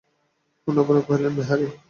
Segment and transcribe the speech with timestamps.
[0.67, 1.65] অন্নপূর্ণা কহিলেন, বেহারী!